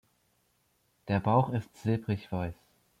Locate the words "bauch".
1.19-1.49